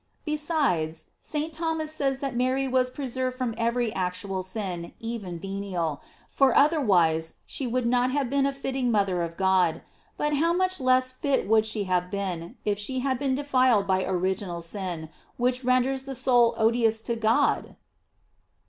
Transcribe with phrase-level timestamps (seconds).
[0.25, 1.53] Besides, St.
[1.53, 7.67] Thomas says that Mary was preserved from every actual sin, even venial, for otherwise she
[7.67, 9.83] would not have been a fitting mother of God;
[10.17, 14.03] but how much less fit would she have been, if she had been defiled by
[14.03, 17.75] original sin, which renders the soul odious to God